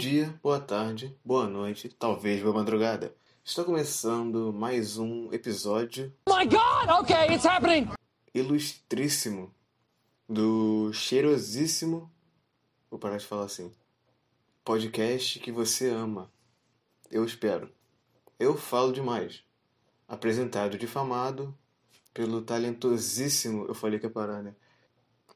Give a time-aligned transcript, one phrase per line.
[0.00, 3.14] Bom dia, boa tarde, boa noite, talvez boa madrugada.
[3.44, 6.10] Está começando mais um episódio.
[6.26, 7.02] My God!
[7.02, 7.86] Okay, it's happening.
[8.32, 9.54] Ilustríssimo
[10.26, 12.10] do cheirosíssimo.
[12.90, 13.70] Vou parar de falar assim.
[14.64, 16.32] Podcast que você ama.
[17.10, 17.70] Eu espero.
[18.38, 19.44] Eu falo demais.
[20.08, 21.54] Apresentado, difamado
[22.14, 23.66] pelo talentosíssimo.
[23.66, 24.54] Eu falei que ia parar, né?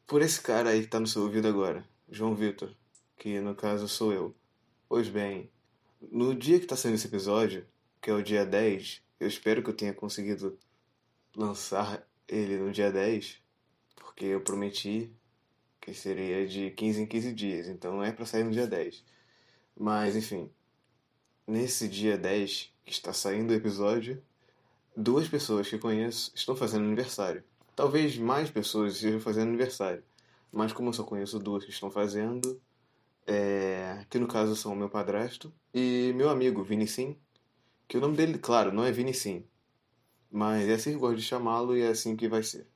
[0.07, 2.75] Por esse cara aí que tá no seu ouvido agora, João Vitor,
[3.19, 4.35] que no caso sou eu.
[4.97, 5.51] Pois bem,
[6.01, 7.67] no dia que tá saindo esse episódio,
[8.01, 10.57] que é o dia 10, eu espero que eu tenha conseguido
[11.35, 13.43] lançar ele no dia 10,
[13.97, 15.13] porque eu prometi
[15.81, 19.05] que seria de 15 em 15 dias, então não é para sair no dia 10.
[19.77, 20.49] Mas enfim,
[21.45, 24.23] nesse dia 10 que está saindo o episódio,
[24.97, 27.43] duas pessoas que conheço estão fazendo aniversário.
[27.75, 30.05] Talvez mais pessoas estejam fazendo aniversário,
[30.53, 32.63] mas como eu só conheço duas que estão fazendo,
[33.27, 37.17] é, que no caso são meu padrasto e meu amigo Vinicim,
[37.89, 39.45] que o nome dele, claro, não é Vinicim,
[40.31, 42.67] mas é assim que eu gosto de chamá-lo e é assim que vai ser.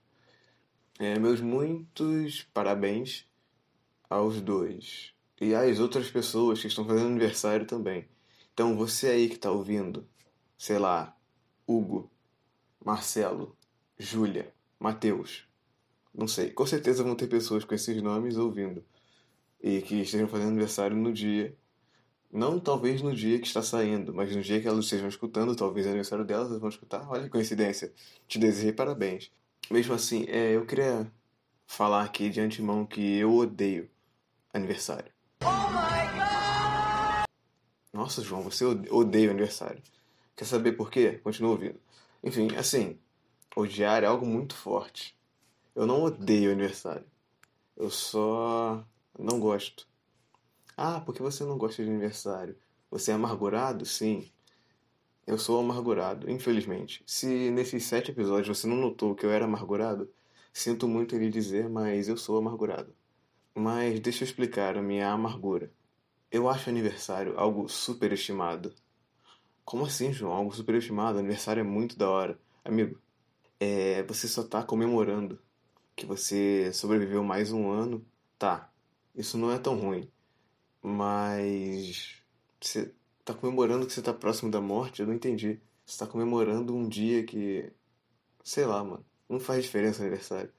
[0.99, 3.27] É, meus muitos parabéns
[4.09, 8.09] aos dois e às outras pessoas que estão fazendo aniversário também.
[8.53, 10.09] Então você aí que está ouvindo,
[10.57, 11.17] sei lá,
[11.67, 12.11] Hugo,
[12.85, 13.57] Marcelo,
[13.99, 15.47] Júlia, Matheus,
[16.13, 18.85] não sei, com certeza vão ter pessoas com esses nomes ouvindo
[19.61, 21.55] e que estejam fazendo aniversário no dia.
[22.31, 25.87] Não talvez no dia que está saindo, mas no dia que elas estejam escutando, talvez
[25.87, 27.09] é aniversário delas, elas vão escutar.
[27.09, 27.93] Olha que coincidência.
[28.27, 29.31] Te desejei parabéns.
[29.71, 31.11] Mesmo assim, é, eu queria
[31.67, 33.89] falar aqui de antemão que eu odeio
[34.53, 35.11] aniversário.
[37.93, 39.83] Nossa, João, você odeia o aniversário.
[40.37, 41.21] Quer saber por quê?
[41.25, 41.81] Continua ouvindo.
[42.23, 42.99] Enfim, assim,
[43.57, 45.17] odiar é algo muito forte.
[45.75, 47.05] Eu não odeio o aniversário.
[47.77, 48.85] Eu só
[49.25, 49.87] não gosto.
[50.77, 52.57] Ah, porque você não gosta de aniversário?
[52.91, 53.85] Você é amargurado?
[53.85, 54.31] Sim.
[55.27, 57.03] Eu sou amargurado, infelizmente.
[57.07, 60.11] Se nesses sete episódios você não notou que eu era amargurado,
[60.53, 62.95] sinto muito em lhe dizer, mas eu sou amargurado.
[63.55, 65.71] Mas deixa eu explicar a minha amargura.
[66.31, 68.75] Eu acho aniversário algo superestimado.
[69.65, 70.33] Como assim, João?
[70.33, 71.19] Algo superestimado?
[71.19, 72.39] Aniversário é muito da hora.
[72.65, 72.99] Amigo,
[73.61, 75.39] é, você só tá comemorando
[75.97, 78.07] que você sobreviveu mais um ano.
[78.39, 78.73] Tá,
[79.19, 80.09] isso não é tão ruim.
[80.83, 82.23] Mas
[82.61, 85.01] você tá comemorando que você tá próximo da morte?
[85.01, 85.61] Eu não entendi.
[85.85, 87.73] Você tá comemorando um dia que.
[88.45, 89.05] Sei lá, mano.
[89.29, 90.53] Não faz diferença aniversário.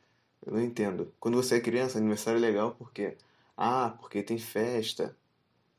[0.46, 1.14] Eu não entendo.
[1.20, 3.18] Quando você é criança, aniversário é legal porque.
[3.58, 5.18] Ah, porque tem festa.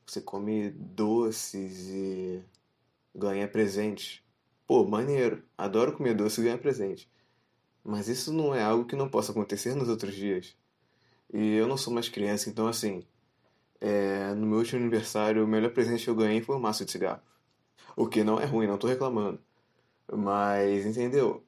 [0.06, 2.42] Você come doces e
[3.14, 4.24] ganha presente.
[4.66, 5.44] Pô, maneiro.
[5.56, 7.10] Adoro comer doce e ganhar presente.
[7.84, 10.56] Mas isso não é algo que não possa acontecer nos outros dias.
[11.32, 13.04] E eu não sou mais criança, então assim.
[13.80, 16.90] É, no meu último aniversário, o melhor presente que eu ganhei foi um maço de
[16.92, 17.22] cigarro.
[17.96, 19.40] O que não é ruim, não tô reclamando.
[20.12, 21.44] Mas, entendeu?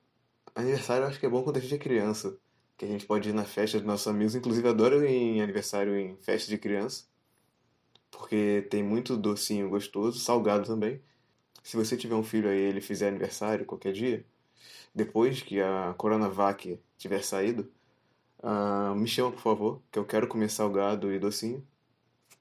[0.54, 2.36] Aniversário eu acho que é bom quando a gente é criança.
[2.76, 4.34] Que a gente pode ir na festa dos nossos amigos.
[4.34, 7.04] Inclusive, adoro em aniversário em festa de criança.
[8.10, 11.02] Porque tem muito docinho gostoso, salgado também.
[11.62, 14.24] Se você tiver um filho aí e ele fizer aniversário qualquer dia,
[14.94, 17.70] depois que a Coronavac tiver saído,
[18.42, 21.66] uh, me chama por favor, que eu quero comer salgado e docinho.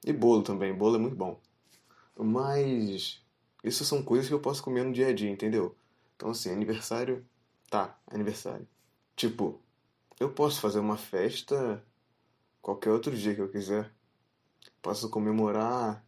[0.06, 1.40] E bolo também, bolo é muito bom.
[2.18, 3.22] Mas
[3.64, 5.76] isso são coisas que eu posso comer no dia a dia, entendeu?
[6.16, 7.26] Então assim, aniversário,
[7.70, 8.68] tá, aniversário.
[9.16, 9.62] Tipo,
[10.20, 11.84] eu posso fazer uma festa
[12.62, 13.92] qualquer outro dia que eu quiser.
[14.82, 16.06] Posso comemorar,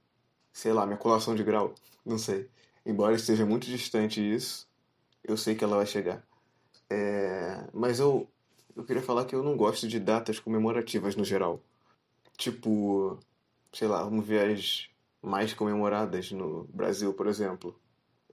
[0.52, 1.74] sei lá, minha colação de grau,
[2.06, 2.50] não sei.
[2.86, 4.68] Embora esteja muito distante isso,
[5.24, 6.26] eu sei que ela vai chegar.
[6.90, 7.68] É...
[7.74, 8.28] Mas eu,
[8.76, 11.62] eu queria falar que eu não gosto de datas comemorativas no geral.
[12.38, 13.20] Tipo,
[13.72, 14.90] sei lá, vamos ver as
[15.22, 17.80] mais comemoradas no Brasil, por exemplo.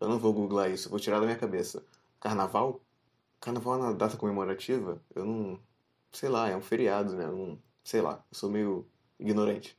[0.00, 1.84] Eu não vou googlar isso, vou tirar da minha cabeça.
[2.20, 2.80] Carnaval?
[3.40, 5.02] Carnaval é uma data comemorativa?
[5.14, 5.60] Eu não.
[6.12, 7.26] Sei lá, é um feriado, né?
[7.26, 8.86] Não, sei lá, eu sou meio
[9.18, 9.78] ignorante.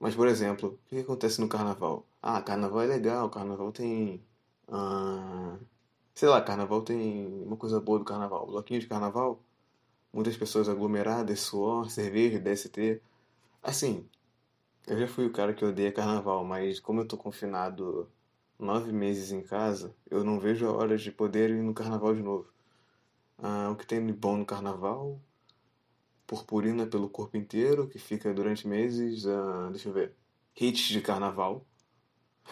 [0.00, 2.06] Mas, por exemplo, o que acontece no carnaval?
[2.22, 4.24] Ah, carnaval é legal, carnaval tem.
[4.68, 5.58] Ah,
[6.14, 8.46] sei lá, carnaval tem uma coisa boa do carnaval.
[8.46, 9.42] Bloquinho de carnaval,
[10.12, 13.00] muitas pessoas aglomeradas, suor, cerveja, DST.
[13.62, 14.08] Assim,
[14.86, 18.10] eu já fui o cara que odeia carnaval, mas como eu tô confinado
[18.58, 22.22] nove meses em casa, eu não vejo a hora de poder ir no carnaval de
[22.22, 22.48] novo.
[23.38, 25.20] Ah, o que tem de bom no carnaval?
[26.26, 29.26] Purpurina pelo corpo inteiro, que fica durante meses.
[29.26, 30.14] Ah, deixa eu ver.
[30.56, 31.66] Hits de carnaval.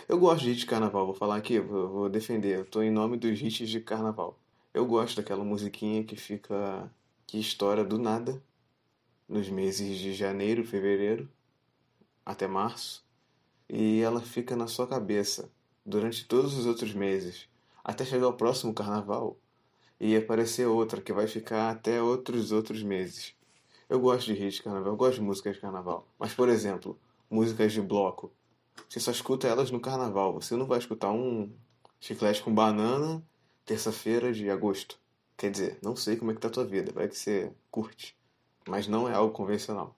[0.08, 2.58] Eu gosto de hits de carnaval, vou falar aqui, vou, vou defender.
[2.58, 4.38] Eu tô em nome dos hits de carnaval.
[4.74, 6.90] Eu gosto daquela musiquinha que fica.
[7.28, 8.42] Que estoura do nada.
[9.28, 11.28] Nos meses de janeiro, fevereiro,
[12.24, 13.06] até março.
[13.68, 15.50] e ela fica na sua cabeça
[15.84, 17.46] durante todos os outros meses,
[17.84, 19.36] até chegar o próximo carnaval
[20.00, 23.34] e aparecer outra que vai ficar até outros outros meses.
[23.90, 26.08] Eu gosto de hits de carnaval, eu gosto de músicas de carnaval.
[26.18, 26.98] Mas, por exemplo,
[27.30, 28.32] músicas de bloco.
[28.88, 30.32] Você só escuta elas no carnaval.
[30.34, 31.52] Você não vai escutar um
[32.00, 33.22] chiclete com banana
[33.66, 34.98] terça-feira de agosto.
[35.38, 38.18] Quer dizer, não sei como é que tá a tua vida, vai que você curte.
[38.68, 39.96] Mas não é algo convencional.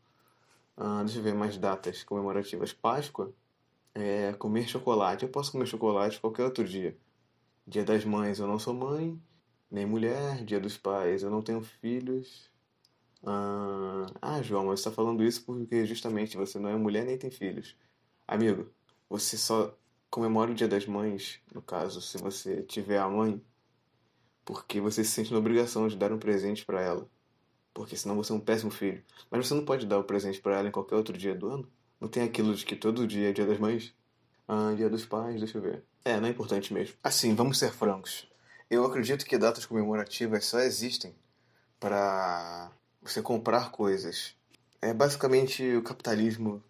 [0.76, 2.72] Ah, deixa eu ver mais datas comemorativas.
[2.74, 3.32] Páscoa
[3.94, 5.24] é comer chocolate.
[5.24, 6.96] Eu posso comer chocolate qualquer outro dia.
[7.66, 9.20] Dia das mães eu não sou mãe,
[9.70, 10.44] nem mulher.
[10.44, 12.50] Dia dos pais eu não tenho filhos.
[13.24, 17.18] Ah, ah, João, mas você está falando isso porque justamente você não é mulher nem
[17.18, 17.76] tem filhos.
[18.28, 18.70] Amigo,
[19.08, 19.74] você só
[20.10, 23.42] comemora o Dia das Mães, no caso, se você tiver a mãe,
[24.50, 27.08] porque você se sente na obrigação de dar um presente para ela.
[27.72, 29.00] Porque senão você é um péssimo filho.
[29.30, 31.70] Mas você não pode dar o presente para ela em qualquer outro dia do ano?
[32.00, 33.94] Não tem aquilo de que todo dia é Dia das Mães?
[34.48, 35.84] Ah, Dia dos Pais, deixa eu ver.
[36.04, 36.96] É, não é importante mesmo.
[37.00, 38.28] Assim, vamos ser francos.
[38.68, 41.14] Eu acredito que datas comemorativas só existem
[41.78, 44.34] para você comprar coisas.
[44.82, 46.60] É basicamente o capitalismo.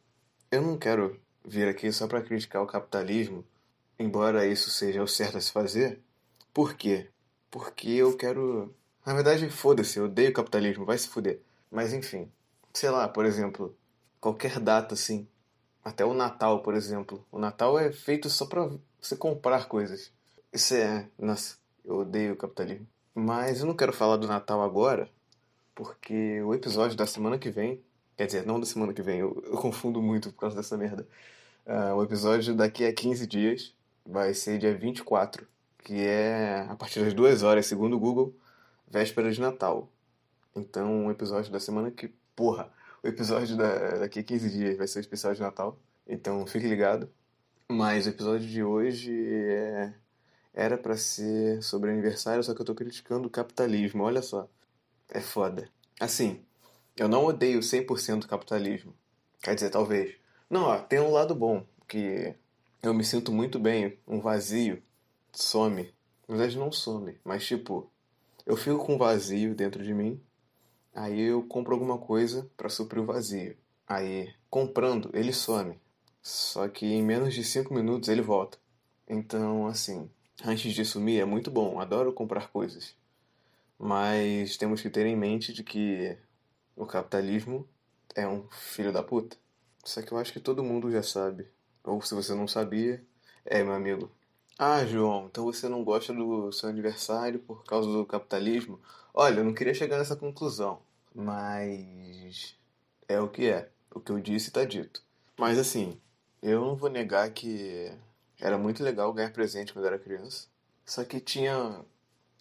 [0.51, 3.43] Eu não quero vir aqui só para criticar o capitalismo,
[3.99, 5.99] embora isso seja o certo a se fazer.
[6.53, 7.09] Por quê?
[7.51, 8.75] Porque eu quero.
[9.05, 11.41] Na verdade, foda-se, eu odeio capitalismo, vai se fuder.
[11.71, 12.31] Mas enfim,
[12.73, 13.75] sei lá, por exemplo,
[14.21, 15.27] qualquer data assim.
[15.83, 17.25] Até o Natal, por exemplo.
[17.33, 18.69] O Natal é feito só pra
[19.01, 20.13] você comprar coisas.
[20.53, 21.09] Isso é.
[21.19, 22.87] Nossa, eu odeio o capitalismo.
[23.15, 25.11] Mas eu não quero falar do Natal agora,
[25.75, 27.83] porque o episódio da semana que vem,
[28.17, 31.07] quer dizer, não da semana que vem, eu, eu confundo muito por causa dessa merda.
[31.67, 33.75] Uh, o episódio daqui a 15 dias
[34.05, 35.47] vai ser dia 24,
[35.83, 38.35] que é a partir das 2 horas, segundo o Google,
[38.89, 39.89] véspera de Natal.
[40.55, 42.09] Então, o episódio da semana que.
[42.35, 42.71] Porra!
[43.03, 45.79] O episódio da, daqui a 15 dias vai ser o especial de Natal.
[46.07, 47.11] Então, fique ligado.
[47.69, 49.13] Mas o episódio de hoje
[49.49, 49.93] é,
[50.53, 54.03] era para ser sobre aniversário, só que eu tô criticando o capitalismo.
[54.03, 54.49] Olha só
[55.11, 55.69] é foda.
[55.99, 56.41] Assim,
[56.97, 58.95] eu não odeio 100% o capitalismo.
[59.43, 60.15] Quer dizer, talvez.
[60.49, 62.35] Não, ó, tem um lado bom, que
[62.83, 64.83] eu me sinto muito bem, um vazio
[65.33, 65.93] some.
[66.29, 67.91] Na verdade não some, mas tipo,
[68.47, 70.21] eu fico com um vazio dentro de mim,
[70.95, 73.57] aí eu compro alguma coisa para suprir o vazio.
[73.87, 75.79] Aí, comprando, ele some.
[76.23, 78.59] Só que em menos de 5 minutos ele volta.
[79.09, 80.09] Então, assim,
[80.45, 82.95] antes de sumir é muito bom, adoro comprar coisas.
[83.79, 86.17] Mas temos que ter em mente de que
[86.77, 87.69] o capitalismo
[88.15, 89.37] é um filho da puta.
[89.85, 91.49] Isso que eu acho que todo mundo já sabe.
[91.83, 93.05] Ou se você não sabia,
[93.45, 94.11] é meu amigo.
[94.63, 98.79] Ah, João, então você não gosta do seu aniversário por causa do capitalismo?
[99.15, 100.83] Olha, eu não queria chegar nessa conclusão,
[101.15, 102.55] mas
[103.09, 103.71] é o que é.
[103.91, 105.03] O que eu disse está dito.
[105.39, 105.99] Mas assim,
[106.43, 107.91] eu não vou negar que
[108.39, 110.47] era muito legal ganhar presente quando era criança.
[110.85, 111.83] Só que tinha.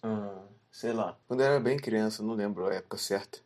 [0.04, 3.38] Hum, sei lá, quando eu era bem criança, não lembro a época certa,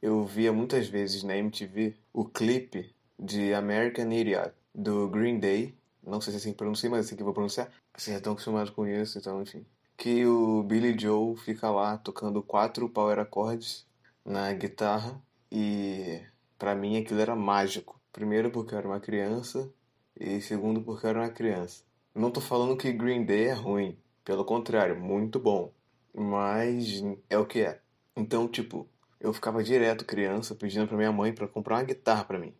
[0.00, 6.20] eu via muitas vezes na MTV o clipe de American Idiot, do Green Day, não
[6.20, 8.18] sei se é assim que pronuncia, mas é assim que eu vou pronunciar, vocês já
[8.18, 9.64] estão acostumados com isso, então enfim.
[9.96, 13.86] Que o Billy Joe fica lá tocando quatro power accords
[14.24, 16.22] na guitarra e
[16.58, 18.00] para mim aquilo era mágico.
[18.12, 19.70] Primeiro porque eu era uma criança
[20.18, 21.84] e segundo porque eu era uma criança.
[22.14, 25.72] Não tô falando que Green Day é ruim, pelo contrário, muito bom.
[26.12, 27.80] Mas é o que é.
[28.16, 28.88] Então, tipo,
[29.20, 32.54] eu ficava direto criança pedindo pra minha mãe para comprar uma guitarra para mim.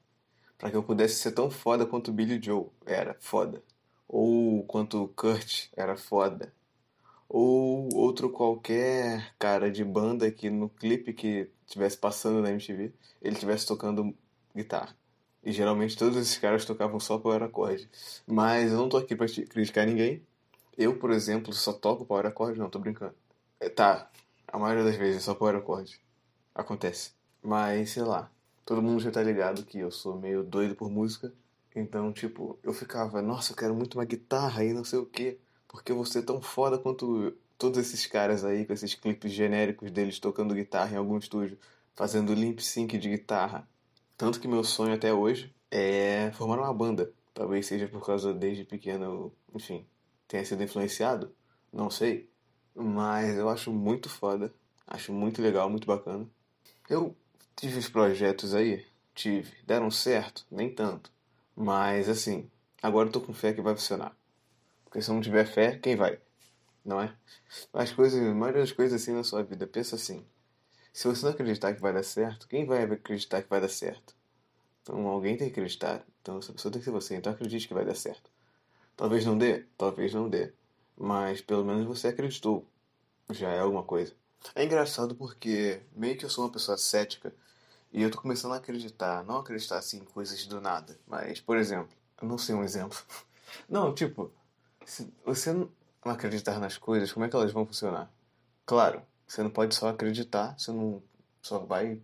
[0.60, 3.62] Para que eu pudesse ser tão foda quanto Billy Joe era foda.
[4.06, 6.52] Ou quanto Kurt era foda.
[7.26, 13.34] Ou outro qualquer cara de banda que no clipe que tivesse passando na MTV, ele
[13.34, 14.14] estivesse tocando
[14.54, 14.94] guitarra.
[15.42, 17.88] E geralmente todos esses caras tocavam só power acorde.
[18.26, 20.22] Mas eu não tô aqui pra criticar ninguém.
[20.76, 23.14] Eu, por exemplo, só toco power acorde, não, tô brincando.
[23.58, 24.10] É, tá,
[24.46, 25.98] a maioria das vezes é só power acorde.
[26.54, 27.12] Acontece.
[27.42, 28.30] Mas, sei lá,
[28.70, 31.34] todo mundo já tá ligado que eu sou meio doido por música.
[31.74, 35.40] Então, tipo, eu ficava, nossa, eu quero muito uma guitarra e não sei o quê.
[35.66, 39.90] Porque eu vou ser tão foda quanto todos esses caras aí, com esses clipes genéricos
[39.90, 41.58] deles tocando guitarra em algum estúdio,
[41.96, 43.68] fazendo limp sync de guitarra.
[44.16, 47.12] Tanto que meu sonho até hoje é formar uma banda.
[47.34, 49.84] Talvez seja por causa desde pequeno, enfim,
[50.28, 51.34] tenha sido influenciado,
[51.72, 52.30] não sei.
[52.72, 54.54] Mas eu acho muito foda.
[54.86, 56.24] Acho muito legal, muito bacana.
[56.88, 57.16] Eu
[57.60, 59.52] tive os projetos aí, tive.
[59.66, 60.46] Deram certo?
[60.50, 61.12] Nem tanto.
[61.54, 62.50] Mas assim,
[62.82, 64.16] agora eu tô com fé que vai funcionar.
[64.84, 66.18] Porque se eu não tiver fé, quem vai?
[66.82, 67.14] Não é?
[67.74, 70.24] As coisas, a maioria das coisas assim na sua vida, pensa assim.
[70.90, 74.16] Se você não acreditar que vai dar certo, quem vai acreditar que vai dar certo?
[74.82, 76.02] Então alguém tem que acreditar.
[76.22, 77.14] Então essa pessoa tem que ser você.
[77.14, 78.30] Então acredite que vai dar certo.
[78.96, 80.50] Talvez não dê, talvez não dê.
[80.96, 82.66] Mas pelo menos você acreditou.
[83.30, 84.14] Já é alguma coisa.
[84.54, 87.32] É engraçado porque meio que eu sou uma pessoa cética
[87.92, 89.24] e eu tô começando a acreditar.
[89.24, 90.98] Não acreditar assim em coisas do nada.
[91.06, 92.98] Mas, por exemplo, eu não sei um exemplo.
[93.68, 94.32] Não, tipo,
[94.86, 95.68] se você não
[96.04, 98.08] acreditar nas coisas, como é que elas vão funcionar?
[98.64, 101.02] Claro, você não pode só acreditar, você não
[101.42, 102.00] só vai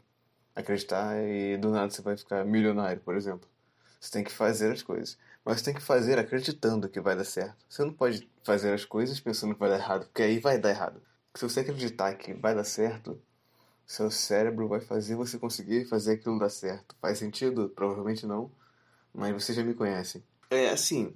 [0.56, 3.48] acreditar e do nada você vai ficar milionário, por exemplo.
[4.00, 5.18] Você tem que fazer as coisas.
[5.44, 7.64] Mas você tem que fazer acreditando que vai dar certo.
[7.68, 10.70] Você não pode fazer as coisas pensando que vai dar errado, porque aí vai dar
[10.70, 11.00] errado.
[11.34, 13.20] Se você acreditar que vai dar certo,
[13.86, 16.96] seu cérebro vai fazer você conseguir fazer aquilo dar certo.
[17.00, 17.68] Faz sentido?
[17.68, 18.50] Provavelmente não,
[19.14, 20.22] mas vocês já me conhecem.
[20.50, 21.14] É assim,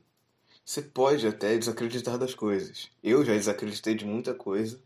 [0.64, 2.90] você pode até desacreditar das coisas.
[3.02, 4.80] Eu já desacreditei de muita coisa,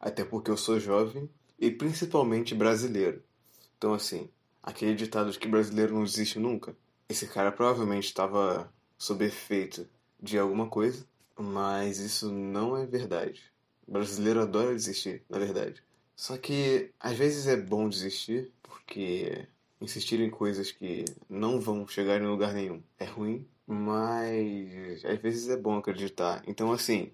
[0.00, 3.22] até porque eu sou jovem e principalmente brasileiro.
[3.78, 4.28] Então, assim,
[4.62, 6.76] aquele ditado de que brasileiro não existe nunca,
[7.08, 9.86] esse cara provavelmente estava sob efeito
[10.20, 11.06] de alguma coisa,
[11.38, 13.52] mas isso não é verdade.
[13.86, 15.82] O brasileiro adora desistir, na verdade.
[16.16, 19.46] Só que às vezes é bom desistir, porque
[19.80, 25.48] insistir em coisas que não vão chegar em lugar nenhum é ruim, mas às vezes
[25.48, 26.42] é bom acreditar.
[26.46, 27.10] Então, assim,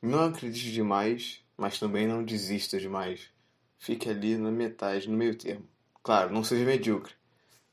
[0.00, 3.30] não acredite demais, mas também não desista demais.
[3.78, 5.66] Fique ali na metade, no meio termo.
[6.02, 7.14] Claro, não seja medíocre,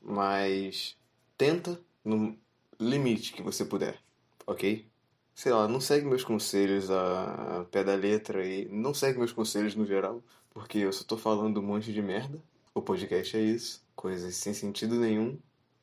[0.00, 0.96] mas
[1.36, 2.36] tenta no
[2.78, 3.98] limite que você puder,
[4.46, 4.86] ok?
[5.34, 9.74] Sei lá, não segue meus conselhos a pé da letra e não segue meus conselhos
[9.74, 10.22] no geral,
[10.60, 12.38] porque eu só tô falando um monte de merda.
[12.74, 15.38] O podcast é isso, coisas sem sentido nenhum,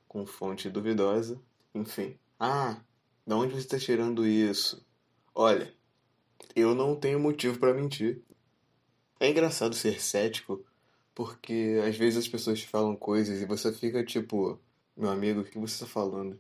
[0.07, 1.41] com fonte duvidosa,
[1.74, 2.15] enfim.
[2.39, 2.79] Ah,
[3.25, 4.86] de onde você está tirando isso?
[5.34, 5.74] Olha,
[6.55, 8.22] eu não tenho motivo para mentir.
[9.19, 10.63] É engraçado ser cético
[11.15, 14.60] porque às vezes as pessoas te falam coisas e você fica tipo,
[14.96, 16.39] meu amigo, o que você está falando?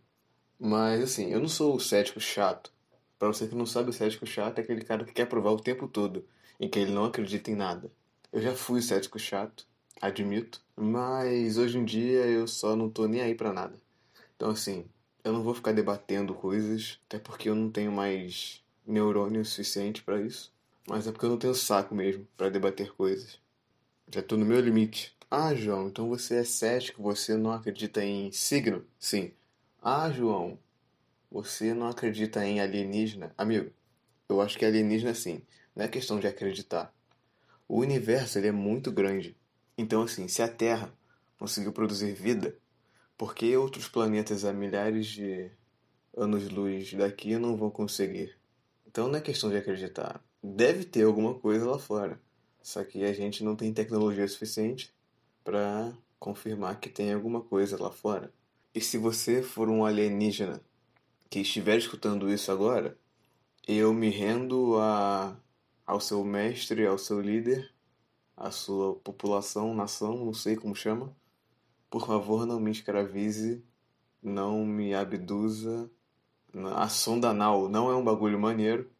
[0.59, 2.71] Mas assim, eu não sou o cético chato.
[3.17, 5.59] Para você que não sabe, o cético chato é aquele cara que quer provar o
[5.59, 6.23] tempo todo
[6.59, 7.91] em que ele não acredita em nada.
[8.31, 9.67] Eu já fui cético chato,
[10.01, 13.75] admito, mas hoje em dia eu só não tô nem aí para nada.
[14.35, 14.85] Então assim,
[15.23, 20.21] eu não vou ficar debatendo coisas, até porque eu não tenho mais neurônio suficiente para
[20.21, 20.53] isso.
[20.87, 23.39] Mas é porque eu não tenho saco mesmo para debater coisas.
[24.13, 25.15] Já tô no meu limite.
[25.31, 28.85] Ah, João, então você é cético, você não acredita em signo?
[28.99, 29.33] Sim.
[29.81, 30.59] Ah, João,
[31.31, 33.33] você não acredita em alienígena?
[33.37, 33.71] Amigo,
[34.29, 35.41] eu acho que alienígena sim.
[35.75, 36.93] Não é questão de acreditar.
[37.67, 39.35] O universo ele é muito grande.
[39.77, 40.93] Então, assim, se a Terra
[41.37, 42.55] conseguiu produzir vida,
[43.17, 45.51] por que outros planetas a milhares de
[46.15, 48.35] anos-luz daqui não vão conseguir?
[48.85, 50.23] Então não é questão de acreditar.
[50.41, 52.19] Deve ter alguma coisa lá fora.
[52.61, 54.93] Só que a gente não tem tecnologia suficiente
[55.43, 58.31] para confirmar que tem alguma coisa lá fora.
[58.73, 60.61] E se você for um alienígena
[61.29, 62.97] que estiver escutando isso agora,
[63.67, 65.35] eu me rendo a,
[65.87, 67.73] ao seu mestre, ao seu líder,
[68.35, 71.15] à sua população, nação, não sei como chama.
[71.89, 73.63] Por favor, não me escravize,
[74.21, 75.89] não me abduza.
[76.75, 78.91] A sonda anal não é um bagulho maneiro.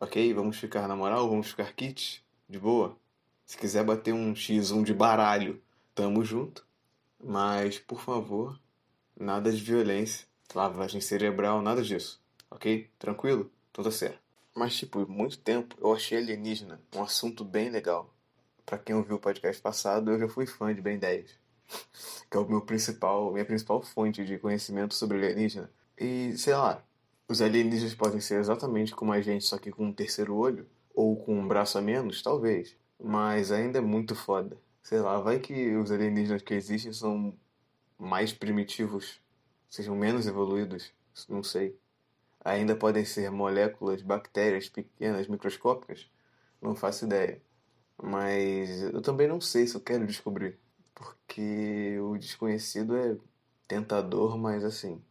[0.00, 0.32] Ok?
[0.32, 2.96] Vamos ficar na moral, vamos ficar kits de boa.
[3.44, 5.60] Se quiser bater um X1 de baralho,
[5.94, 6.66] tamo junto.
[7.22, 8.58] Mas, por favor,
[9.18, 12.22] nada de violência, lavagem cerebral, nada disso.
[12.50, 12.88] Ok?
[12.98, 13.50] Tranquilo?
[13.70, 14.27] Então tá certo.
[14.58, 18.12] Mas, tipo, muito tempo eu achei alienígena um assunto bem legal.
[18.66, 21.30] Para quem ouviu o podcast passado, eu já fui fã de Ben 10.
[22.28, 25.70] que é o meu principal, minha principal fonte de conhecimento sobre alienígena.
[25.96, 26.84] E, sei lá,
[27.28, 31.16] os alienígenas podem ser exatamente como a gente, só que com um terceiro olho ou
[31.16, 32.76] com um braço a menos, talvez.
[33.00, 34.58] Mas ainda é muito foda.
[34.82, 37.32] Sei lá, vai que os alienígenas que existem são
[37.96, 39.20] mais primitivos,
[39.70, 40.92] sejam menos evoluídos,
[41.28, 41.78] não sei.
[42.48, 46.10] Ainda podem ser moléculas, bactérias pequenas, microscópicas,
[46.62, 47.42] não faço ideia.
[48.02, 50.58] Mas eu também não sei se eu quero descobrir,
[50.94, 53.18] porque o desconhecido é
[53.66, 55.02] tentador, mas assim,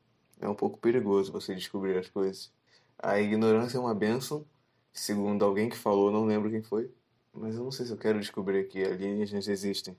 [0.41, 2.51] é um pouco perigoso você descobrir as coisas.
[2.97, 4.43] A ignorância é uma benção
[4.91, 6.91] segundo alguém que falou, não lembro quem foi,
[7.31, 9.95] mas eu não sei se eu quero descobrir que alienígenas existem.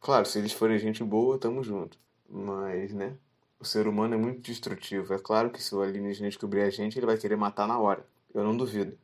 [0.00, 1.96] Claro, se eles forem gente boa, tamo junto.
[2.28, 3.16] Mas, né?
[3.62, 5.14] O ser humano é muito destrutivo.
[5.14, 8.04] É claro que se o alienígena descobrir a gente, ele vai querer matar na hora.
[8.34, 8.98] Eu não duvido.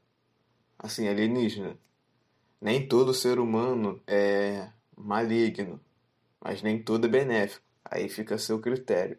[0.77, 1.79] Assim, alienígena.
[2.61, 5.81] Nem todo ser humano é maligno,
[6.41, 7.65] mas nem todo é benéfico.
[7.85, 9.17] Aí fica a seu critério.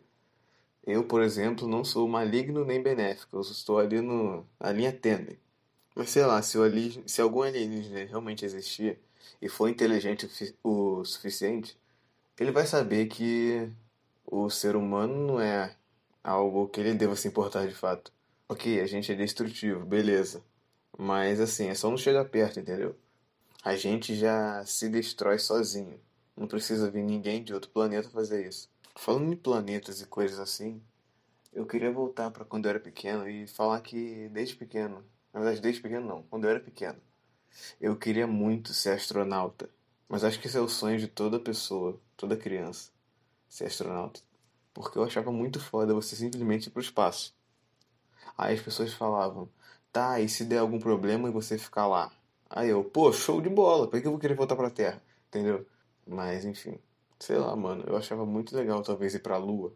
[0.85, 3.37] Eu, por exemplo, não sou maligno nem benéfico.
[3.37, 5.39] Eu estou ali no, na linha tênue.
[5.95, 8.99] Mas sei lá, se, o alienígena, se algum alienígena realmente existir
[9.41, 10.29] e for inteligente
[10.61, 11.77] o suficiente,
[12.37, 13.71] ele vai saber que
[14.31, 15.75] o ser humano não é
[16.23, 18.13] algo que ele deva se importar de fato.
[18.47, 20.43] Ok, a gente é destrutivo, beleza.
[20.97, 22.95] Mas assim, é só não chegar perto, entendeu?
[23.63, 25.99] A gente já se destrói sozinho.
[26.37, 28.69] Não precisa vir ninguém de outro planeta fazer isso.
[28.95, 30.81] Falando em planetas e coisas assim,
[31.51, 35.61] eu queria voltar para quando eu era pequeno e falar que desde pequeno, na verdade
[35.61, 36.99] desde pequeno não, quando eu era pequeno,
[37.81, 39.69] eu queria muito ser astronauta.
[40.07, 42.91] Mas acho que esse é o sonho de toda pessoa, toda criança,
[43.49, 44.21] ser astronauta.
[44.73, 47.35] Porque eu achava muito foda você simplesmente ir pro espaço.
[48.37, 49.49] Aí as pessoas falavam,
[49.91, 52.11] tá, e se der algum problema e você ficar lá?
[52.49, 55.01] Aí eu, pô, show de bola, por que eu vou querer voltar pra Terra?
[55.27, 55.65] Entendeu?
[56.07, 56.79] Mas enfim,
[57.19, 59.73] sei lá, mano, eu achava muito legal talvez ir pra Lua.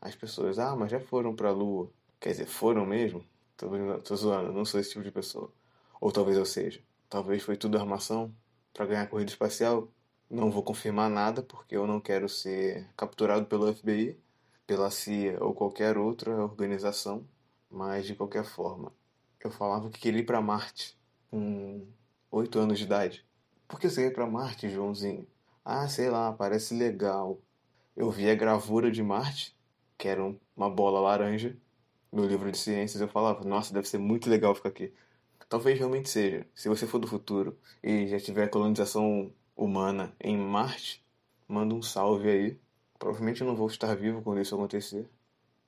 [0.00, 1.90] As pessoas, ah, mas já foram pra Lua.
[2.18, 3.24] Quer dizer, foram mesmo?
[3.56, 3.68] Tô,
[4.02, 5.52] tô zoando, não sou esse tipo de pessoa.
[6.00, 6.80] Ou talvez eu seja.
[7.08, 8.34] Talvez foi tudo armação
[8.72, 9.88] para ganhar corrida espacial.
[10.32, 14.18] Não vou confirmar nada porque eu não quero ser capturado pelo FBI,
[14.66, 17.28] pela CIA ou qualquer outra organização.
[17.70, 18.94] Mas de qualquer forma,
[19.44, 20.98] eu falava que queria ir para Marte
[21.30, 21.86] com
[22.30, 23.26] 8 anos de idade.
[23.68, 25.26] Por que você ia para Marte, Joãozinho?
[25.62, 27.38] Ah, sei lá, parece legal.
[27.94, 29.54] Eu vi a gravura de Marte,
[29.98, 30.22] que era
[30.56, 31.54] uma bola laranja,
[32.10, 33.02] no livro de ciências.
[33.02, 34.94] Eu falava, nossa, deve ser muito legal ficar aqui.
[35.46, 36.46] Talvez realmente seja.
[36.54, 41.04] Se você for do futuro e já tiver colonização humana em Marte,
[41.48, 42.58] manda um salve aí.
[42.98, 45.08] Provavelmente eu não vou estar vivo quando isso acontecer.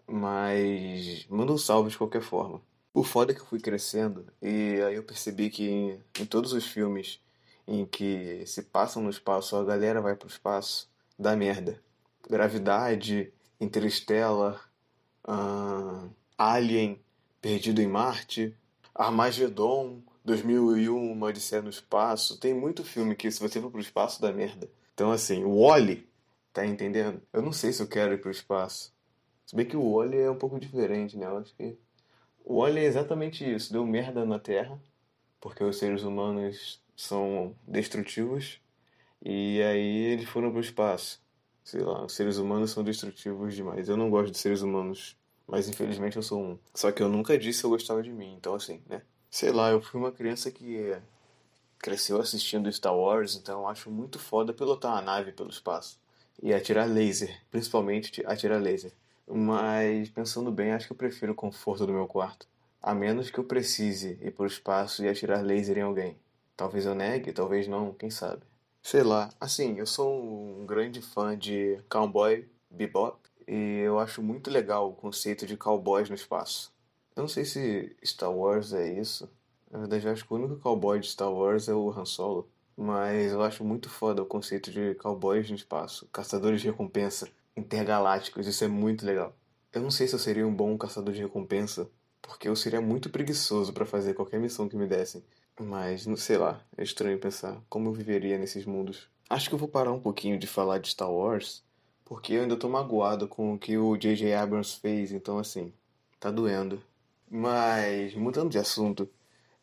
[0.06, 2.60] Mas manda um salve de qualquer forma.
[2.92, 6.52] O foda é que eu fui crescendo e aí eu percebi que em, em todos
[6.52, 7.20] os filmes
[7.66, 11.82] em que se passam no espaço, a galera vai pro espaço, dá merda.
[12.28, 14.70] Gravidade, Interstellar,
[15.26, 17.00] uh, Alien,
[17.40, 18.54] Perdido em Marte,
[18.94, 22.38] Armagedon, 2001, Uma Odisseia no Espaço.
[22.38, 24.70] Tem muito filme que se você for pro espaço dá merda.
[24.94, 26.08] Então assim, o Wally,
[26.52, 27.22] tá entendendo?
[27.32, 28.92] Eu não sei se eu quero ir pro espaço.
[29.46, 31.26] Se bem que o Wally é um pouco diferente, né?
[31.26, 31.76] Eu acho que
[32.44, 33.72] o Wally é exatamente isso.
[33.72, 34.80] Deu merda na Terra,
[35.40, 38.60] porque os seres humanos são destrutivos.
[39.22, 41.22] E aí eles foram pro espaço.
[41.62, 43.88] Sei lá, os seres humanos são destrutivos demais.
[43.88, 46.58] Eu não gosto de seres humanos mas infelizmente eu sou um.
[46.74, 49.02] Só que eu nunca disse que eu gostava de mim, então assim, né?
[49.34, 50.96] Sei lá, eu fui uma criança que
[51.80, 55.98] cresceu assistindo Star Wars, então acho muito foda pilotar uma nave pelo espaço.
[56.40, 58.92] E atirar laser, principalmente atirar laser.
[59.26, 62.46] Mas pensando bem, acho que eu prefiro o conforto do meu quarto.
[62.80, 66.16] A menos que eu precise ir pro espaço e atirar laser em alguém.
[66.56, 68.44] Talvez eu negue, talvez não, quem sabe.
[68.80, 73.18] Sei lá, assim, eu sou um grande fã de Cowboy Bebop
[73.48, 76.72] e eu acho muito legal o conceito de cowboys no espaço.
[77.16, 79.28] Eu não sei se Star Wars é isso.
[79.70, 82.48] Na verdade, eu acho que o único cowboy de Star Wars é o Han Solo.
[82.76, 88.46] Mas eu acho muito foda o conceito de cowboys no espaço, caçadores de recompensa intergalácticos.
[88.46, 89.34] Isso é muito legal.
[89.72, 91.88] Eu não sei se eu seria um bom caçador de recompensa,
[92.20, 95.24] porque eu seria muito preguiçoso para fazer qualquer missão que me dessem.
[95.60, 99.08] Mas, não sei lá, é estranho pensar como eu viveria nesses mundos.
[99.30, 101.62] Acho que eu vou parar um pouquinho de falar de Star Wars
[102.04, 104.34] porque eu ainda tô magoado com o que o J.J.
[104.34, 105.72] Abrams fez, então assim,
[106.20, 106.82] tá doendo.
[107.30, 109.08] Mas, mudando de assunto,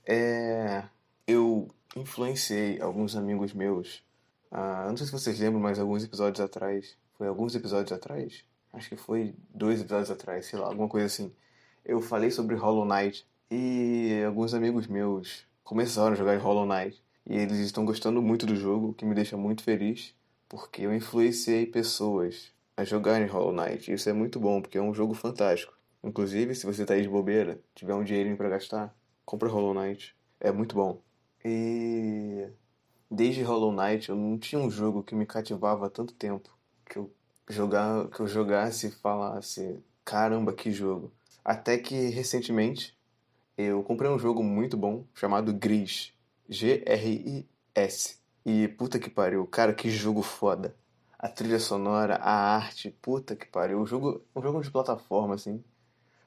[0.05, 0.83] é...
[1.27, 4.03] eu influenciei alguns amigos meus.
[4.51, 6.97] Ah, não sei se vocês lembram, mas alguns episódios atrás.
[7.17, 8.43] Foi alguns episódios atrás?
[8.73, 11.33] Acho que foi dois episódios atrás, sei lá, alguma coisa assim.
[11.85, 17.01] Eu falei sobre Hollow Knight e alguns amigos meus começaram a jogar Hollow Knight.
[17.25, 20.15] E eles estão gostando muito do jogo, o que me deixa muito feliz
[20.51, 23.89] porque eu influenciei pessoas a jogarem Hollow Knight.
[23.89, 25.73] Isso é muito bom, porque é um jogo fantástico.
[26.03, 30.15] Inclusive, se você tá aí de bobeira, tiver um dinheirinho para gastar, compra Hollow Knight.
[30.39, 30.99] É muito bom.
[31.45, 32.47] E
[33.09, 36.49] desde Hollow Knight eu não tinha um jogo que me cativava há tanto tempo
[36.85, 37.11] que eu
[37.49, 41.11] jogar que eu jogasse e falasse caramba que jogo.
[41.43, 42.97] Até que recentemente
[43.57, 46.13] eu comprei um jogo muito bom chamado Gris,
[46.49, 48.17] G R I S.
[48.43, 50.75] E puta que pariu, cara, que jogo foda.
[51.19, 53.81] A trilha sonora, a arte, puta que pariu.
[53.81, 55.63] O jogo, um jogo de plataforma, assim,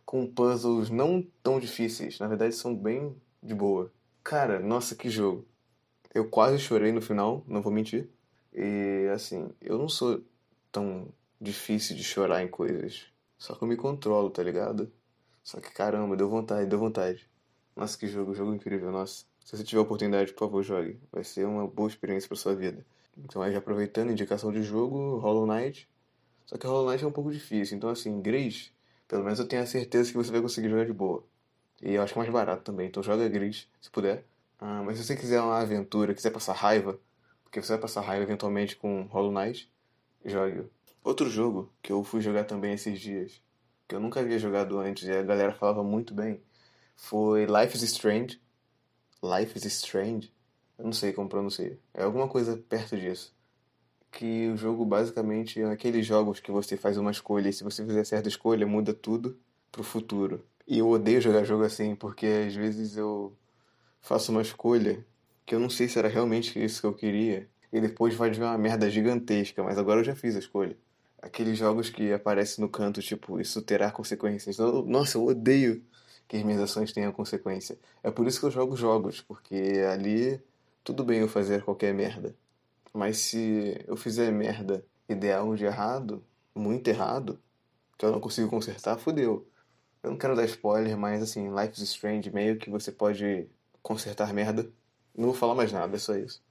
[0.04, 3.92] com puzzles não tão difíceis, na verdade são bem de boa.
[4.22, 5.44] Cara, nossa, que jogo.
[6.14, 8.08] Eu quase chorei no final, não vou mentir.
[8.52, 10.22] E assim, eu não sou
[10.70, 11.08] tão
[11.40, 13.06] difícil de chorar em coisas.
[13.36, 14.90] Só que eu me controlo, tá ligado?
[15.42, 17.28] Só que caramba, deu vontade, deu vontade.
[17.76, 19.24] Nossa, que jogo, jogo incrível, nossa.
[19.44, 20.98] Se você tiver oportunidade, por favor, jogue.
[21.12, 22.86] Vai ser uma boa experiência para sua vida.
[23.18, 25.88] Então, aí, aproveitando, indicação de jogo, Hollow Knight.
[26.46, 27.76] Só que Hollow Knight é um pouco difícil.
[27.76, 28.72] Então, assim, Gris,
[29.08, 31.24] pelo menos eu tenho a certeza que você vai conseguir jogar de boa.
[31.82, 32.88] E eu acho que é mais barato também.
[32.88, 34.24] Então, joga Gris, se puder.
[34.58, 36.98] Ah, mas se você quiser uma aventura, quiser passar raiva,
[37.42, 39.70] porque você vai passar raiva eventualmente com Hollow Knight,
[40.24, 40.70] jogue.
[41.02, 43.42] Outro jogo que eu fui jogar também esses dias,
[43.86, 46.40] que eu nunca havia jogado antes e a galera falava muito bem,
[46.96, 48.40] foi Life is Strange.
[49.22, 50.32] Life is Strange?
[50.78, 51.72] Eu não sei como pronunciar.
[51.92, 53.34] É alguma coisa perto disso.
[54.14, 57.84] Que o jogo basicamente é aqueles jogos que você faz uma escolha e se você
[57.84, 59.38] fizer certa escolha muda tudo
[59.72, 60.44] pro futuro.
[60.66, 63.36] E eu odeio jogar jogo assim, porque às vezes eu
[64.00, 65.04] faço uma escolha
[65.46, 67.48] que eu não sei se era realmente isso que eu queria.
[67.72, 70.76] E depois vai vir uma merda gigantesca, mas agora eu já fiz a escolha
[71.24, 74.58] aqueles jogos que aparecem no canto, tipo, isso terá consequências.
[74.86, 75.82] Nossa, eu odeio
[76.28, 77.78] que as minhas ações tenham consequência.
[78.02, 79.54] É por isso que eu jogo jogos, porque
[79.90, 80.40] ali
[80.84, 82.34] tudo bem eu fazer qualquer merda.
[82.94, 87.40] Mas se eu fizer merda e der algo de errado, muito errado,
[87.98, 89.46] que eu não consigo consertar, fudeu.
[90.02, 93.48] Eu não quero dar spoiler, mas assim, Life is Strange, meio que você pode
[93.82, 94.70] consertar merda.
[95.16, 96.42] Não vou falar mais nada, é só isso.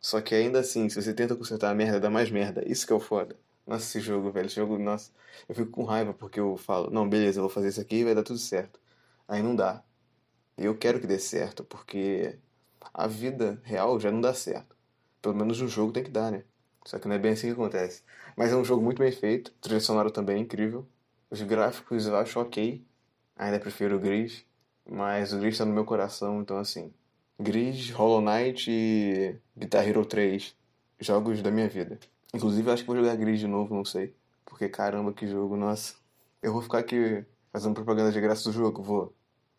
[0.00, 2.62] Só que ainda assim, se você tenta consertar a merda, dá mais merda.
[2.66, 3.36] Isso que é o foda.
[3.66, 4.46] Nossa, esse jogo, velho.
[4.46, 5.10] Esse jogo, nossa.
[5.48, 8.04] Eu fico com raiva porque eu falo, não, beleza, eu vou fazer isso aqui e
[8.04, 8.80] vai dar tudo certo.
[9.28, 9.82] Aí não dá.
[10.58, 12.38] E eu quero que dê certo, porque
[12.92, 14.76] a vida real já não dá certo.
[15.22, 16.42] Pelo menos no jogo tem que dar, né?
[16.84, 18.02] Só que não é bem assim que acontece.
[18.36, 19.52] Mas é um jogo muito bem feito.
[19.60, 20.86] trilha sonora também é incrível.
[21.30, 22.84] Os gráficos eu acho ok.
[23.36, 24.44] Ainda prefiro o Gris.
[24.88, 26.92] Mas o Gris tá no meu coração, então assim.
[27.38, 30.54] Gris, Hollow Knight e Guitar Hero 3.
[31.00, 31.98] Jogos da minha vida.
[32.34, 34.14] Inclusive, acho que vou jogar Gris de novo, não sei.
[34.44, 35.94] Porque caramba, que jogo, nossa.
[36.42, 39.14] Eu vou ficar aqui fazendo propaganda de graça do jogo, vou.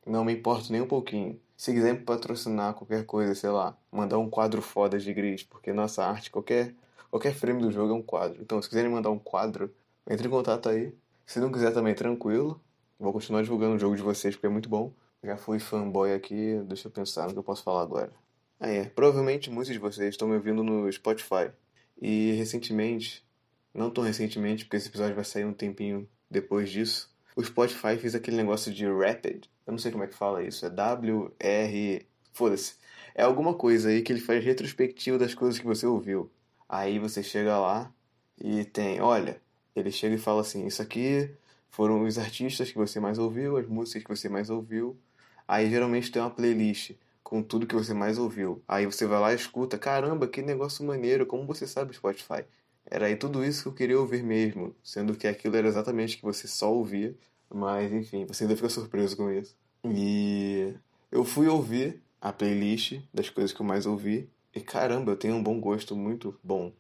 [0.05, 1.39] Não me importo nem um pouquinho.
[1.63, 6.03] Se quiser patrocinar qualquer coisa, sei lá, mandar um quadro foda de Gris, porque nossa
[6.03, 6.75] arte, qualquer,
[7.09, 8.41] qualquer frame do jogo é um quadro.
[8.41, 9.73] Então, se quiserem mandar um quadro,
[10.05, 10.93] entre em contato aí.
[11.25, 12.61] Se não quiser também, tranquilo.
[12.99, 14.91] Vou continuar divulgando o jogo de vocês, porque é muito bom.
[15.23, 18.11] Já fui fanboy aqui, deixa eu pensar no que eu posso falar agora.
[18.59, 18.83] Ah, é.
[18.89, 21.49] Provavelmente muitos de vocês estão me ouvindo no Spotify.
[21.97, 23.25] E recentemente,
[23.73, 28.15] não tão recentemente, porque esse episódio vai sair um tempinho depois disso, o Spotify fez
[28.15, 29.45] aquele negócio de Rapid.
[29.65, 30.65] Eu não sei como é que fala isso.
[30.65, 32.07] É W-R.
[32.31, 32.75] Foda-se.
[33.15, 36.31] É alguma coisa aí que ele faz retrospectiva das coisas que você ouviu.
[36.67, 37.91] Aí você chega lá
[38.39, 39.39] e tem, olha,
[39.75, 41.29] ele chega e fala assim: Isso aqui
[41.69, 44.97] foram os artistas que você mais ouviu, as músicas que você mais ouviu.
[45.47, 46.91] Aí geralmente tem uma playlist
[47.23, 48.61] com tudo que você mais ouviu.
[48.67, 52.45] Aí você vai lá e escuta, caramba, que negócio maneiro, como você sabe o Spotify?
[52.93, 56.19] Era aí tudo isso que eu queria ouvir mesmo, sendo que aquilo era exatamente o
[56.19, 57.17] que você só ouvia,
[57.49, 59.57] mas enfim, você ainda fica surpreso com isso.
[59.83, 60.75] E
[61.11, 65.33] eu fui ouvir a playlist das coisas que eu mais ouvi, e caramba, eu tenho
[65.33, 66.71] um bom gosto muito bom.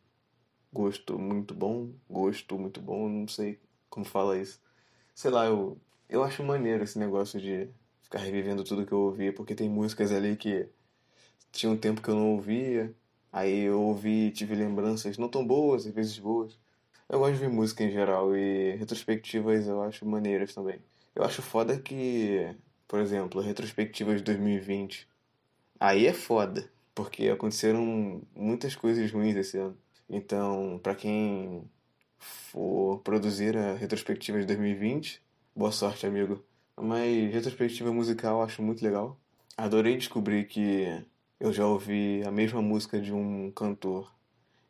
[0.71, 4.61] Gosto muito bom, gosto muito bom, não sei como fala isso.
[5.15, 7.67] Sei lá, eu, eu acho maneiro esse negócio de
[8.03, 10.69] ficar revivendo tudo que eu ouvi, porque tem músicas ali que
[11.51, 12.93] tinha um tempo que eu não ouvia,
[13.33, 16.57] aí eu ouvi tive lembranças não tão boas, às vezes boas.
[17.09, 20.79] Eu gosto de ouvir música em geral e retrospectivas eu acho maneiras também.
[21.15, 22.55] Eu acho foda que,
[22.87, 25.07] por exemplo, retrospectivas de 2020,
[25.79, 29.77] aí é foda, porque aconteceram muitas coisas ruins esse ano.
[30.09, 31.69] Então, para quem
[32.17, 35.21] for produzir a retrospectiva de 2020,
[35.55, 36.43] boa sorte, amigo.
[36.75, 39.19] Mas retrospectiva musical eu acho muito legal.
[39.57, 41.03] Adorei descobrir que
[41.43, 44.09] eu já ouvi a mesma música de um cantor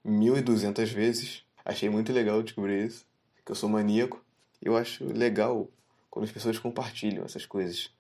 [0.04, 1.44] 1200 vezes.
[1.64, 3.06] Achei muito legal descobrir isso.
[3.46, 4.26] Que eu sou maníaco.
[4.60, 5.70] Eu acho legal
[6.10, 7.92] quando as pessoas compartilham essas coisas.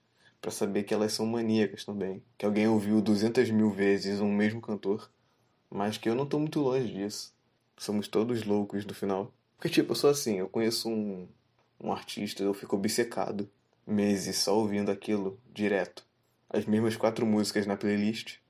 [0.41, 2.23] para saber que elas são maníacas também.
[2.35, 5.07] Que alguém ouviu 200 mil vezes um mesmo cantor.
[5.69, 7.31] Mas que eu não tô muito longe disso.
[7.77, 9.31] Somos todos loucos no final.
[9.55, 10.39] Porque, tipo, eu sou assim.
[10.39, 11.27] Eu conheço um,
[11.79, 13.47] um artista, eu fico obcecado
[13.85, 16.03] meses só ouvindo aquilo direto.
[16.49, 18.41] As mesmas quatro músicas na playlist.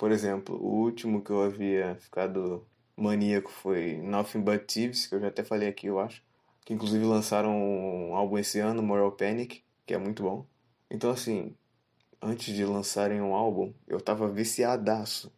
[0.00, 5.20] Por exemplo, o último que eu havia ficado maníaco foi Nothing But Thieves, que eu
[5.20, 6.22] já até falei aqui, eu acho.
[6.64, 10.46] Que inclusive lançaram um álbum esse ano, Moral Panic, que é muito bom.
[10.90, 11.54] Então, assim,
[12.22, 15.30] antes de lançarem um álbum, eu tava viciadaço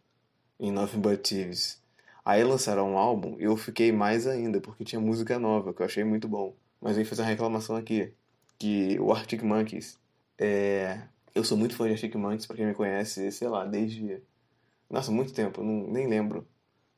[0.60, 1.82] em Nothing But Thieves.
[2.24, 5.86] Aí lançaram um álbum e eu fiquei mais ainda, porque tinha música nova, que eu
[5.86, 6.54] achei muito bom.
[6.80, 8.12] Mas eu fazer uma reclamação aqui
[8.60, 9.98] que o Arctic Monkeys
[10.38, 11.00] é...
[11.34, 14.22] Eu sou muito fã de Arctic Monkeys, pra quem me conhece, sei lá, desde...
[14.92, 16.46] Nossa, muito tempo, não, nem lembro.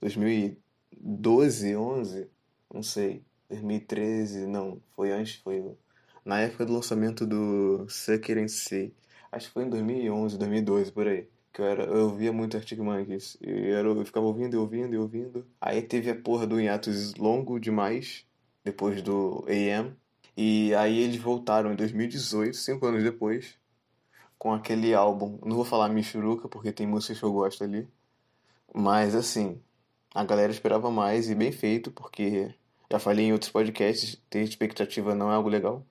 [0.01, 2.29] 2012, 11,
[2.73, 3.25] não sei.
[3.49, 5.77] 2013, não, foi antes, foi
[6.25, 8.93] na época do lançamento do Sucker and See.
[9.31, 11.29] Acho que foi em 2011, 2012, por aí.
[11.53, 13.39] Que eu, era, eu ouvia muito Arctic Monkeys.
[13.41, 15.47] E era, eu ficava ouvindo, ouvindo, e ouvindo.
[15.61, 18.27] Aí teve a porra do hiatus longo demais,
[18.65, 19.95] depois do AM.
[20.37, 23.57] E aí eles voltaram em 2018, cinco anos depois,
[24.45, 25.39] com aquele álbum.
[25.43, 27.89] Não vou falar Michuruca, porque tem músicas que eu gosto ali.
[28.75, 29.63] Mas assim,
[30.15, 32.55] a galera esperava mais e bem feito, porque
[32.91, 35.85] Já falei em outros podcasts, ter expectativa não é algo legal.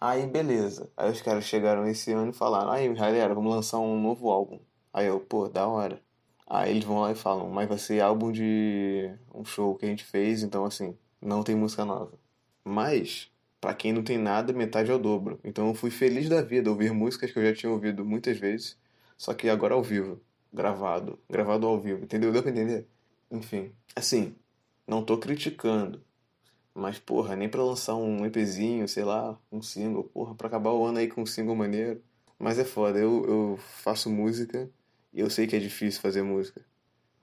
[0.00, 0.90] Aí, beleza.
[0.96, 4.60] Aí os caras chegaram esse ano e falaram: aí, galera, vamos lançar um novo álbum.
[4.92, 6.00] Aí eu, pô, da hora.
[6.46, 9.88] Aí eles vão lá e falam: mas vai ser álbum de um show que a
[9.88, 12.12] gente fez, então assim, não tem música nova.
[12.64, 13.30] Mas,
[13.66, 15.40] para quem não tem nada, metade é o dobro.
[15.42, 18.78] Então eu fui feliz da vida ouvir músicas que eu já tinha ouvido muitas vezes,
[19.18, 20.20] só que agora ao vivo,
[20.52, 22.30] gravado, gravado ao vivo, entendeu?
[22.32, 22.86] Deu pra entender?
[23.28, 24.36] Enfim, assim,
[24.86, 26.00] não tô criticando.
[26.72, 30.84] Mas, porra, nem pra lançar um EPzinho, sei lá, um single, porra, pra acabar o
[30.84, 32.00] ano aí com um single maneiro.
[32.38, 34.70] Mas é foda, eu, eu faço música
[35.12, 36.64] e eu sei que é difícil fazer música.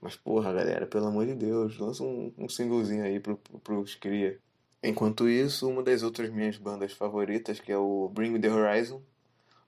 [0.02, 3.96] Mas, porra, galera, pelo amor de Deus, lança um, um singlezinho aí pro, pro, pros
[3.96, 4.42] cria.
[4.84, 9.02] Enquanto isso, uma das outras minhas bandas favoritas, que é o Bring Me The Horizon,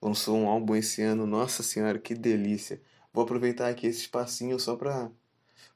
[0.02, 1.26] lançou um álbum esse ano.
[1.26, 2.82] Nossa senhora, que delícia!
[3.14, 5.10] Vou aproveitar aqui esse espacinho só pra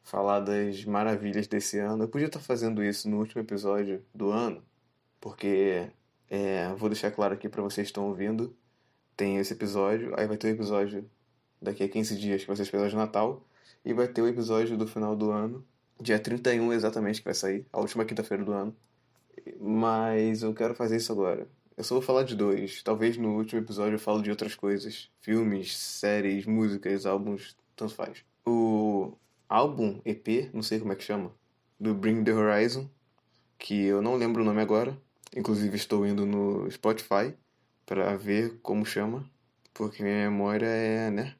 [0.03, 2.03] falar das maravilhas desse ano.
[2.03, 4.61] Eu podia estar fazendo isso no último episódio do ano,
[5.21, 5.89] porque
[6.29, 8.53] é, vou deixar claro aqui para vocês que estão ouvindo.
[9.15, 11.09] Tem esse episódio, aí vai ter o episódio
[11.61, 13.45] daqui a 15 dias, que vai ser o episódio de Natal,
[13.85, 15.65] e vai ter o episódio do final do ano,
[16.01, 18.75] dia 31 exatamente que vai sair, a última quinta-feira do ano.
[19.59, 21.47] Mas eu quero fazer isso agora.
[21.77, 22.83] Eu só vou falar de dois.
[22.83, 25.09] Talvez no último episódio eu falo de outras coisas.
[25.21, 28.23] Filmes, séries, músicas, álbuns, tanto faz.
[28.45, 29.13] O
[29.47, 31.33] álbum, EP, não sei como é que chama,
[31.79, 32.89] do Bring the Horizon,
[33.57, 34.97] que eu não lembro o nome agora.
[35.35, 37.33] Inclusive estou indo no Spotify
[37.85, 39.29] para ver como chama,
[39.73, 41.35] porque minha memória é, né?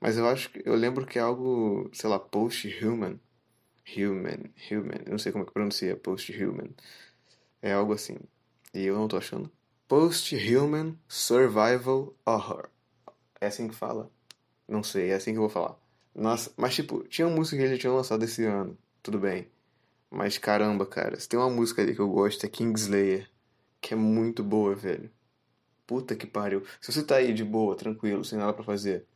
[0.00, 3.20] Mas eu acho que eu lembro que é algo, sei lá, post-human.
[3.96, 6.70] Human, human, eu não sei como é que pronuncia post-human.
[7.62, 8.16] É algo assim.
[8.72, 9.50] E eu não tô achando.
[9.88, 12.68] Post-human survival horror.
[13.40, 14.10] É assim que fala?
[14.68, 15.76] Não sei, é assim que eu vou falar.
[16.14, 19.48] Nossa, mas tipo, tinha uma música que ele tinha lançado esse ano, tudo bem.
[20.10, 23.28] Mas caramba, cara, se tem uma música ali que eu gosto é Kingslayer,
[23.80, 25.10] que é muito boa, velho.
[25.86, 26.64] Puta que pariu.
[26.80, 29.06] Se você tá aí de boa, tranquilo, sem nada para fazer,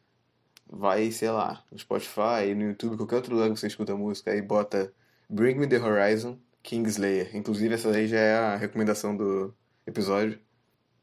[0.66, 4.42] vai, sei lá, no Spotify, no YouTube, qualquer outro lugar que você escuta música, aí
[4.42, 4.92] bota
[5.28, 7.36] Bring Me The Horizon, Kingslayer.
[7.36, 9.54] Inclusive essa aí já é a recomendação do
[9.86, 10.40] episódio.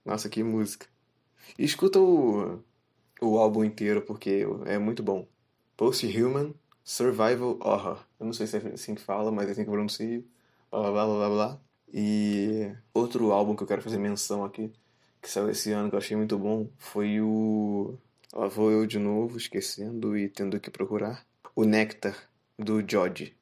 [0.04, 0.88] Nossa, que música.
[1.58, 2.62] E escuta o,
[3.22, 5.28] o álbum inteiro, porque é muito bom.
[5.78, 8.04] Post-Human Survival Horror.
[8.20, 10.26] Eu não sei se é assim que fala, mas é assim que pronuncio.
[10.72, 11.62] Blá blá blá blá blá.
[11.94, 14.74] E outro álbum que eu quero fazer menção aqui,
[15.22, 17.98] que saiu esse ano, que eu achei muito bom, foi o.
[18.34, 21.26] Lá vou eu de novo, esquecendo e tendo que procurar.
[21.56, 22.18] O Nectar,
[22.58, 23.36] do Jodie.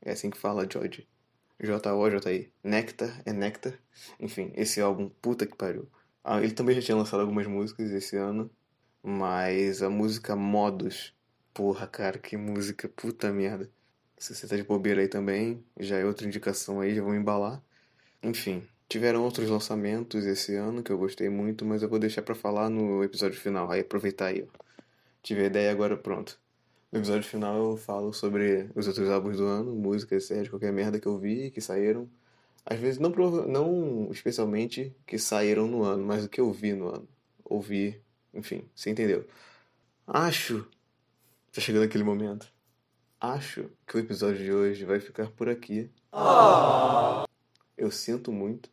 [0.00, 1.06] É assim que fala, Jodie.
[1.60, 2.52] J-O-J-I.
[2.62, 3.78] Nectar é Nectar.
[4.20, 5.88] Enfim, esse álbum, puta que pariu.
[6.24, 8.50] Ah, ele também já tinha lançado algumas músicas esse ano,
[9.02, 11.16] mas a música Modos
[11.56, 13.70] Porra, cara, que música, puta merda.
[14.18, 17.62] Se você tá de bobeira aí também, já é outra indicação aí, já vou embalar.
[18.22, 22.34] Enfim, tiveram outros lançamentos esse ano que eu gostei muito, mas eu vou deixar para
[22.34, 23.70] falar no episódio final.
[23.70, 24.64] Aí aproveitar aí, ó.
[25.22, 26.38] Tive a ideia agora, pronto.
[26.96, 30.98] No episódio final eu falo sobre os outros álbuns do ano, músicas, séries, qualquer merda
[30.98, 32.08] que eu vi, que saíram.
[32.64, 36.88] Às vezes não, não especialmente que saíram no ano, mas o que eu vi no
[36.88, 37.06] ano.
[37.44, 38.00] Ouvi,
[38.32, 39.26] enfim, você entendeu.
[40.06, 40.66] Acho
[41.52, 42.50] Tá chegando aquele momento.
[43.20, 45.90] Acho que o episódio de hoje vai ficar por aqui.
[46.10, 47.26] Oh.
[47.76, 48.70] Eu sinto muito.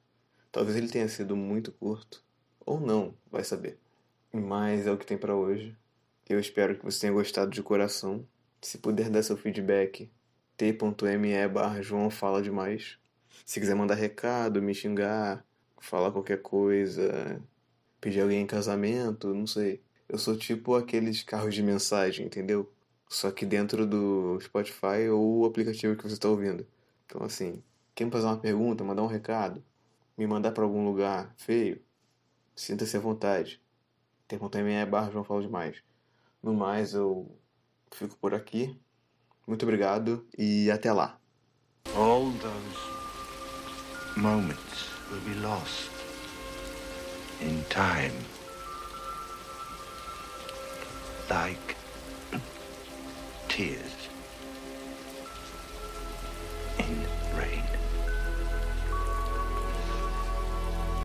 [0.50, 2.24] Talvez ele tenha sido muito curto.
[2.66, 3.78] Ou não, vai saber.
[4.32, 5.76] Mas é o que tem para hoje.
[6.34, 8.28] Eu espero que você tenha gostado de coração.
[8.60, 10.10] Se puder dar seu feedback,
[10.58, 12.98] t.me barra João Fala Demais.
[13.46, 15.46] Se quiser mandar recado, me xingar,
[15.80, 17.40] falar qualquer coisa,
[18.02, 19.80] pedir alguém em casamento, não sei.
[20.10, 22.74] Eu sou tipo aqueles carros de mensagem, entendeu?
[23.08, 26.66] Só que dentro do Spotify ou o aplicativo que você está ouvindo.
[27.06, 27.62] Então, assim,
[27.94, 29.64] quer me fazer uma pergunta, mandar um recado,
[30.18, 31.80] me mandar para algum lugar feio,
[32.56, 33.62] sinta-se à vontade.
[34.28, 35.93] Tem conta minha barra João Falo Demais.
[36.44, 37.40] No mais, eu
[37.90, 38.78] fico por aqui.
[39.48, 41.18] Muito obrigado e até lá.
[41.96, 45.90] All those moments will be lost
[47.42, 48.14] in time.
[51.30, 51.76] Like
[53.48, 54.10] tears
[56.80, 57.13] in